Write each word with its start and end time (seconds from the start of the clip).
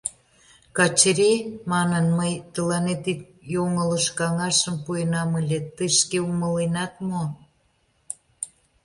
—Качыри,— 0.77 1.33
манын,— 1.71 2.05
мый 2.17 2.33
тыланет 2.53 3.03
ик 3.13 3.21
йоҥылыш 3.53 4.05
каҥашым 4.17 4.75
пуэнам 4.83 5.31
ыле, 5.39 5.59
тый 5.75 5.89
шке 5.99 6.17
умыленат 6.29 6.93
мо? 7.09 7.23